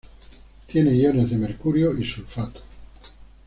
[0.65, 2.61] Tiene iones de mercurio y sulfato.